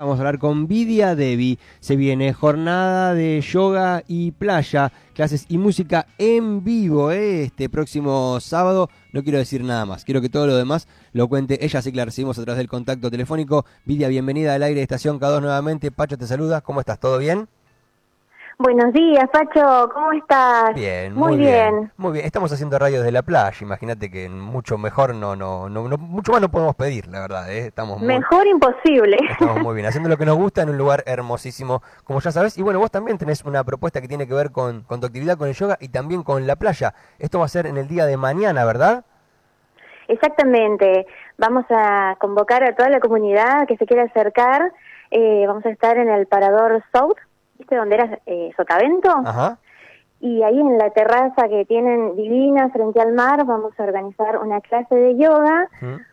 [0.00, 1.58] Vamos a hablar con Vidia Devi.
[1.80, 7.42] Se viene jornada de yoga y playa, clases y música en vivo ¿eh?
[7.42, 8.90] este próximo sábado.
[9.12, 11.96] No quiero decir nada más, quiero que todo lo demás lo cuente ella, así que
[11.96, 13.66] la recibimos a través del contacto telefónico.
[13.86, 15.90] Vidia, bienvenida al aire de Estación K2 nuevamente.
[15.90, 17.00] Pacho te saluda, ¿cómo estás?
[17.00, 17.48] ¿Todo bien?
[18.60, 20.74] Buenos días, Pacho, ¿cómo estás?
[20.74, 21.92] Bien, muy, bien.
[21.96, 25.84] Muy bien, estamos haciendo radio desde la playa, imagínate que mucho mejor no, no, no,
[25.96, 27.68] mucho más no podemos pedir, la verdad, ¿eh?
[27.68, 29.16] estamos Mejor imposible.
[29.30, 32.58] Estamos muy bien, haciendo lo que nos gusta en un lugar hermosísimo, como ya sabes,
[32.58, 35.38] y bueno, vos también tenés una propuesta que tiene que ver con, con tu actividad
[35.38, 36.94] con el yoga y también con la playa.
[37.20, 39.04] Esto va a ser en el día de mañana, ¿verdad?
[40.08, 44.72] Exactamente, vamos a convocar a toda la comunidad que se quiera acercar,
[45.12, 47.18] eh, vamos a estar en el Parador South,
[47.68, 49.10] ¿viste donde era eh, Sotavento?
[49.24, 49.58] Ajá.
[50.20, 54.60] Y ahí en la terraza que tienen divina frente al mar vamos a organizar una
[54.60, 55.68] clase de yoga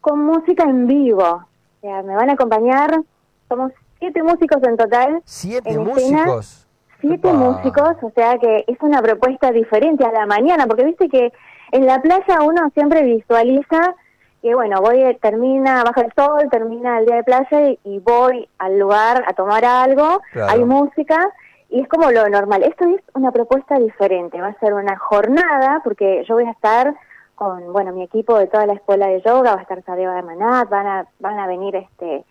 [0.00, 1.24] con música en vivo.
[1.24, 3.00] O sea, me van a acompañar,
[3.48, 5.20] somos siete músicos en total.
[5.24, 6.68] ¿Siete músicos?
[7.00, 11.32] Siete músicos, o sea que es una propuesta diferente a la mañana, porque viste que
[11.72, 13.94] en la playa uno siempre visualiza
[14.42, 18.78] que bueno, voy, termina, baja el sol, termina el día de playa y, voy al
[18.78, 21.32] lugar a tomar algo, hay música
[21.68, 22.62] y es como lo normal.
[22.62, 26.94] Esto es una propuesta diferente, va a ser una jornada porque yo voy a estar
[27.34, 30.22] con, bueno, mi equipo de toda la escuela de yoga, va a estar Sadeva de
[30.22, 32.24] Manat, van a, van a venir este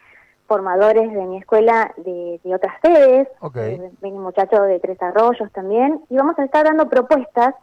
[0.47, 3.81] formadores de mi escuela de, otras sedes, okay.
[4.01, 7.53] vienen muchachos de Tres Arroyos también, y vamos a estar dando propuestas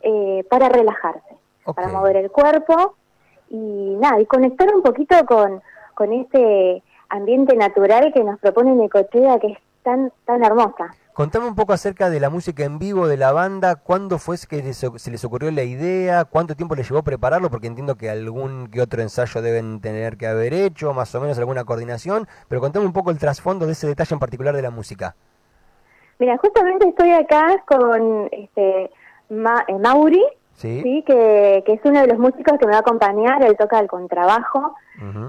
[0.00, 2.96] eh, para relajarse, para mover el cuerpo
[3.52, 5.62] y nada, y conectar un poquito con,
[5.94, 10.94] con este ambiente natural que nos propone Necochea, que es tan, tan hermosa.
[11.12, 14.72] Contame un poco acerca de la música en vivo de la banda, cuándo fue que
[14.72, 18.80] se les ocurrió la idea, cuánto tiempo les llevó prepararlo, porque entiendo que algún que
[18.80, 22.94] otro ensayo deben tener que haber hecho, más o menos alguna coordinación, pero contame un
[22.94, 25.14] poco el trasfondo de ese detalle en particular de la música.
[26.18, 28.90] Mira, justamente estoy acá con este, eh,
[29.28, 33.56] Mauri, Sí, que, que, es uno de los músicos que me va a acompañar, él
[33.56, 34.74] toca el contrabajo.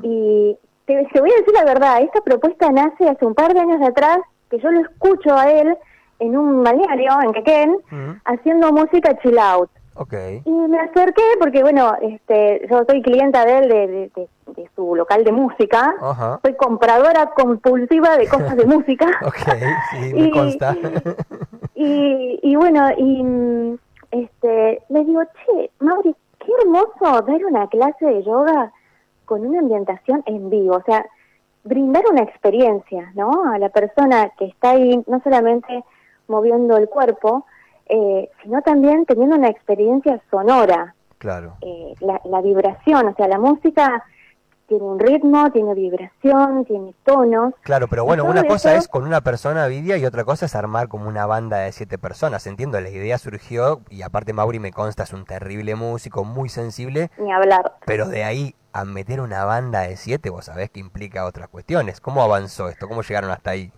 [0.04, 3.82] Y te, voy a decir la verdad, esta propuesta nace hace un par de años
[3.82, 4.20] atrás,
[4.50, 5.76] que yo lo escucho a él
[6.20, 7.78] en un balneario, en Quequén,
[8.26, 9.70] haciendo música chill out.
[9.96, 10.42] Okay.
[10.44, 15.24] Y me acerqué porque, bueno, este, yo soy clienta de él, de, de, su local
[15.24, 15.94] de música.
[16.44, 19.08] Soy compradora compulsiva de cosas de música.
[19.24, 19.38] ok,
[19.92, 20.76] sí, me consta.
[21.76, 23.78] y, y bueno, y
[24.14, 28.72] este, le digo, che, Mauri, qué hermoso ver una clase de yoga
[29.26, 31.06] con una ambientación en vivo, o sea,
[31.64, 33.52] brindar una experiencia, ¿no?
[33.52, 35.84] A la persona que está ahí, no solamente
[36.28, 37.46] moviendo el cuerpo,
[37.88, 40.94] eh, sino también teniendo una experiencia sonora.
[41.18, 41.56] Claro.
[41.62, 44.04] Eh, la, la vibración, o sea, la música
[44.68, 47.54] tiene un ritmo, tiene vibración, tiene tonos.
[47.62, 50.88] Claro, pero bueno, una cosa es con una persona Vidia y otra cosa es armar
[50.88, 52.48] como una banda de siete personas.
[52.48, 57.12] Entiendo, la idea surgió y aparte Mauri me consta es un terrible músico, muy sensible.
[57.18, 57.74] Ni hablar.
[57.86, 62.02] Pero de ahí a meter una banda de siete, vos sabés que implica otras cuestiones.
[62.02, 62.88] ¿Cómo avanzó esto?
[62.88, 63.72] ¿Cómo llegaron hasta ahí?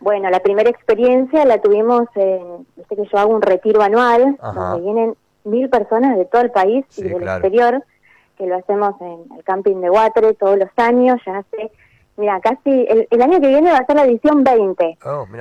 [0.00, 4.80] Bueno, la primera experiencia la tuvimos en, viste que yo hago un retiro anual, donde
[4.82, 7.84] vienen mil personas de todo el país y del exterior
[8.40, 11.70] que lo hacemos en el camping de Guatre todos los años, ya hace,
[12.16, 14.98] mira, casi, el, año que viene va a ser la edición 20,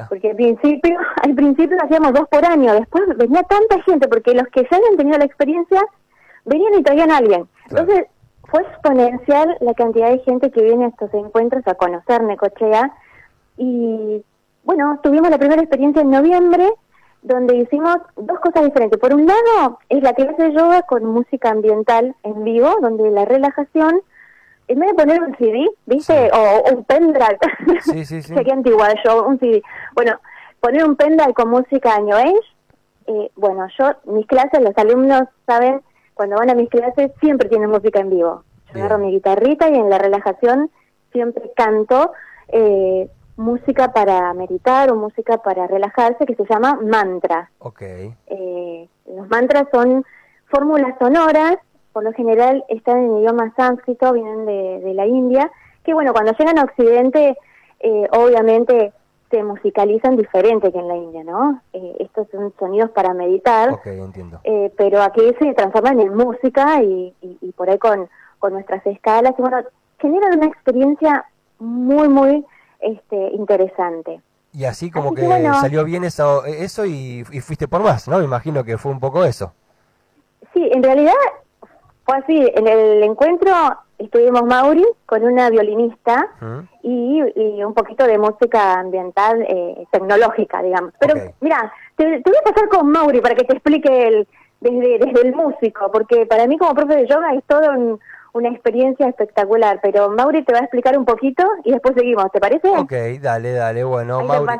[0.09, 4.47] porque al principio, al principio hacíamos dos por año, después venía tanta gente, porque los
[4.49, 5.81] que ya habían tenido la experiencia,
[6.43, 7.47] venían y traían a alguien.
[7.69, 8.07] Entonces,
[8.43, 12.91] fue exponencial la cantidad de gente que viene a estos encuentros a conocer Necochea,
[13.55, 14.25] y
[14.65, 16.69] bueno, tuvimos la primera experiencia en noviembre,
[17.21, 18.99] donde hicimos dos cosas diferentes.
[18.99, 23.25] Por un lado, es la clase de yoga con música ambiental en vivo, donde la
[23.25, 24.01] relajación,
[24.67, 26.31] en vez de poner un CD, ¿viste?
[26.33, 27.37] O, un pendrive,
[27.83, 28.33] sí, sí, sí.
[28.33, 29.61] sería antigua yo, un CD.
[29.95, 30.19] Bueno,
[30.59, 32.39] poner un pendrive con música New Age,
[33.07, 35.81] eh, bueno, yo, mis clases, los alumnos saben,
[36.13, 38.43] cuando van a mis clases, siempre tienen música en vivo.
[38.73, 40.69] Yo agarro mi guitarrita y en la relajación
[41.11, 42.11] siempre canto.
[42.49, 47.49] Eh, música para meditar o música para relajarse que se llama mantra.
[47.59, 48.13] Okay.
[48.27, 50.05] Eh, los mantras son
[50.47, 51.57] fórmulas sonoras,
[51.93, 55.49] por lo general están en idioma sánscrito, vienen de, la India,
[55.83, 57.37] que bueno, cuando llegan a Occidente,
[57.79, 58.91] eh, obviamente
[59.31, 61.61] se musicalizan diferente que en la India, ¿no?
[61.71, 64.41] Eh, estos son sonidos para meditar, okay, entiendo.
[64.75, 68.09] pero aquí se transforman en música y, y por ahí con,
[68.39, 69.59] con nuestras escalas, y bueno,
[69.99, 71.25] generan una experiencia
[71.59, 72.45] muy, muy
[72.79, 74.21] este, interesante.
[74.53, 75.21] Y así como que,
[75.61, 78.17] salió bien eso, eso y, fuiste por más, ¿no?
[78.17, 79.53] Me imagino que fue un poco eso.
[80.53, 81.13] Sí, en realidad
[82.03, 82.51] fue así.
[82.55, 83.51] En el encuentro
[83.99, 86.27] estuvimos Mauri con una violinista
[86.81, 87.21] y,
[87.63, 90.93] un poquito de música ambiental eh, tecnológica, digamos.
[90.99, 94.27] Pero mira, te, voy a pasar con Mauri para que te explique el,
[94.61, 97.99] desde, desde el músico, porque para mí como profe de yoga es todo un,
[98.33, 102.39] una experiencia espectacular, pero Mauri te va a explicar un poquito y después seguimos, ¿te
[102.39, 102.69] parece?
[102.69, 104.53] Ok, dale, dale, bueno, Mauri,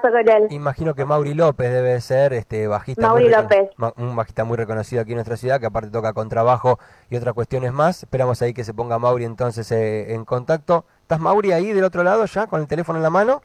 [0.50, 3.69] imagino que Mauri López debe ser este bajista Mauri López.
[3.98, 6.80] un bajista muy reconocido aquí en nuestra ciudad, que aparte toca contrabajo
[7.10, 10.86] y otras cuestiones más, esperamos ahí que se ponga Mauri entonces eh, en contacto.
[11.01, 13.42] ¿Estás Mauri ahí del otro lado ya, con el teléfono en la mano?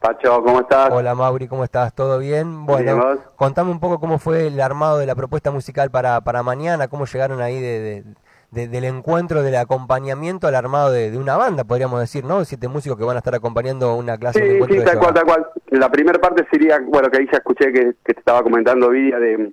[0.00, 0.90] Pacho, ¿cómo estás?
[0.90, 1.92] Hola Mauri, ¿cómo estás?
[1.92, 2.64] ¿Todo bien?
[2.64, 6.88] Bueno, contame un poco cómo fue el armado de la propuesta musical para, para mañana,
[6.88, 8.04] cómo llegaron ahí de
[8.50, 12.44] del encuentro, del acompañamiento al armado de, una banda, podríamos decir, ¿no?
[12.44, 15.24] Siete músicos que van a estar acompañando una clase de encuentro Sí, tal cual, tal
[15.24, 15.46] cual.
[15.68, 19.52] La primera parte sería, bueno, que ahí ya escuché que, te estaba comentando, Vidia, de,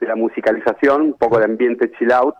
[0.00, 2.34] la musicalización, un poco de ambiente chill out,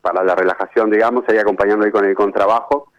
[0.00, 2.92] para la relajación, digamos, ahí acompañando ahí con el contrabajo.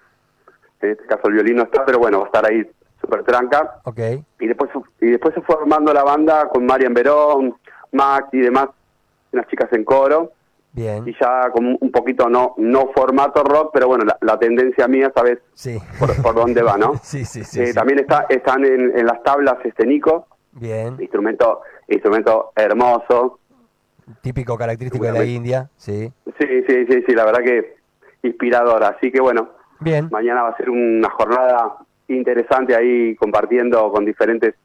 [0.82, 3.80] En este caso el violín no está, pero bueno, va a estar ahí súper tranca.
[3.86, 4.00] Ok.
[4.42, 7.56] Y después, y después se fue formando la banda con Marian Verón,
[7.94, 8.68] Max y demás,
[9.32, 10.34] unas chicas en coro
[10.74, 11.08] Bien.
[11.08, 15.38] Y ya con un poquito, no no formato rock, pero bueno, la, tendencia mía, ¿sabes?
[15.54, 15.78] Sí.
[16.00, 16.96] Por, dónde va, ¿no?
[17.04, 20.28] sí, sí, sí, eh, También está, están en, las tablas este Nico.
[20.52, 20.98] Bien.
[21.00, 23.40] Instrumento, instrumento hermoso.
[24.22, 26.12] Típico característico de la India, sí.
[26.40, 27.76] Sí, sí, sí, sí, la verdad que
[28.24, 28.84] inspirador.
[28.84, 29.50] Así que bueno,
[29.80, 30.10] Bien.
[30.12, 31.78] mañana va a ser una jornada
[32.08, 34.56] interesante ahí compartiendo con diferentes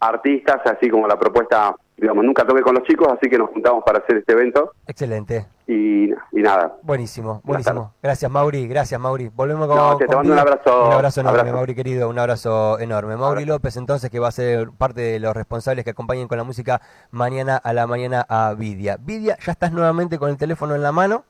[0.00, 3.84] artistas, así como la propuesta digamos, nunca toqué con los chicos, así que nos juntamos
[3.84, 4.72] para hacer este evento.
[4.86, 5.46] Excelente.
[5.66, 6.74] Y, nada.
[6.82, 7.92] Buenísimo, buenísimo.
[8.02, 9.28] Gracias, Mauri, gracias, Mauri.
[9.28, 9.76] Volvemos con.
[9.76, 10.86] No, te, mando un abrazo.
[10.86, 13.16] Un abrazo enorme, Mauri querido, un abrazo enorme.
[13.16, 16.44] Mauri López, entonces, que va a ser parte de los responsables que acompañen con la
[16.44, 16.80] música
[17.10, 18.96] mañana a la mañana a Vidia.
[18.98, 21.24] Vidia, ¿ya estás nuevamente con el teléfono en la mano?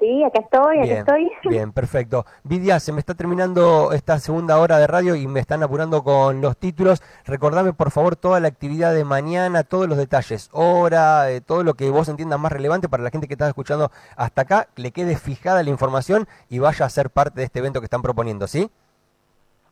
[0.00, 1.32] Sí, acá estoy, acá estoy.
[1.48, 2.26] Bien, perfecto.
[2.42, 6.40] Vidia, se me está terminando esta segunda hora de radio y me están apurando con
[6.40, 7.02] los títulos.
[7.24, 11.74] Recordame, por favor, toda la actividad de mañana, todos los detalles, hora, eh, todo lo
[11.74, 15.16] que vos entiendas más relevante para la gente que está escuchando hasta acá, le quede
[15.16, 18.70] fijada la información y vaya a ser parte de este evento que están proponiendo, ¿sí?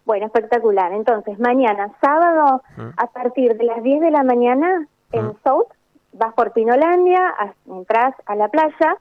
[0.04, 0.92] Bueno, espectacular.
[0.92, 2.62] Entonces, mañana, sábado,
[2.96, 5.68] a partir de las 10 de la mañana, en South,
[6.12, 7.34] vas por Pinolandia,
[7.66, 8.96] entras a la playa,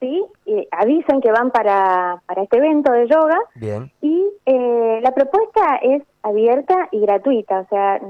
[0.00, 0.24] ¿sí?
[0.70, 3.38] avisan que van para, para este evento de yoga.
[3.54, 3.90] Bien.
[4.00, 8.00] Y eh, la propuesta es abierta y gratuita, o sea,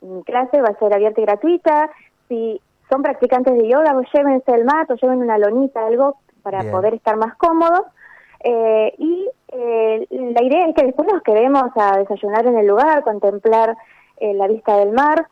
[0.00, 1.90] mi clase va a ser abierta y gratuita.
[2.28, 6.62] Si son practicantes de yoga, pues llévense el mat o lleven una lonita, algo para
[6.70, 7.82] poder estar más cómodos.
[8.40, 13.02] Eh, y eh, la idea es que después nos quedemos a desayunar en el lugar,
[13.02, 13.76] contemplar
[14.20, 15.28] la vista del mar.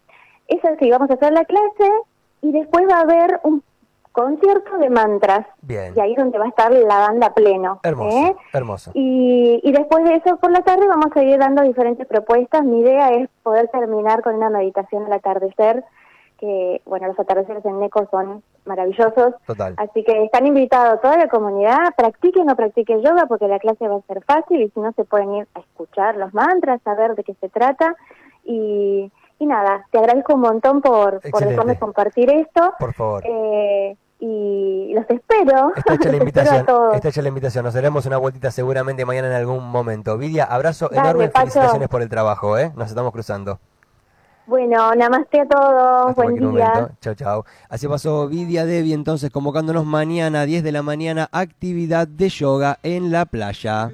[0.46, 1.90] Eso es que vamos a hacer la clase
[2.42, 3.62] y después va a haber un
[4.16, 5.46] concierto de mantras.
[5.60, 5.92] Bien.
[5.94, 7.80] Y ahí es donde va a estar la banda pleno.
[7.82, 8.36] Hermoso, ¿eh?
[8.54, 8.90] hermoso.
[8.94, 12.64] Y, y después de eso, por la tarde, vamos a ir dando diferentes propuestas.
[12.64, 15.84] Mi idea es poder terminar con una meditación al atardecer,
[16.38, 19.34] que, bueno, los atardeceres en Neco son maravillosos.
[19.46, 19.74] Total.
[19.76, 23.96] Así que están invitados toda la comunidad, practiquen o practiquen yoga, porque la clase va
[23.96, 27.22] a ser fácil y si no se pueden ir a escuchar los mantras, saber de
[27.22, 27.94] qué se trata.
[28.44, 32.72] Y, y nada, te agradezco un montón por, por dejarme compartir esto.
[32.78, 33.22] Por favor.
[33.26, 35.72] Eh, y los espero.
[35.76, 36.66] Está hecha la invitación.
[36.94, 37.64] Está hecha la invitación.
[37.64, 40.16] Nos daremos una vueltita seguramente mañana en algún momento.
[40.18, 41.30] Vidia, abrazo enorme.
[41.30, 42.72] Felicitaciones por el trabajo, ¿eh?
[42.76, 43.58] Nos estamos cruzando.
[44.46, 46.14] Bueno, namaste a todos.
[46.14, 46.90] Buen día.
[47.00, 47.44] Chao, chao.
[47.68, 52.78] Así pasó Vidia Devi entonces convocándonos mañana a 10 de la mañana actividad de yoga
[52.84, 53.90] en la playa.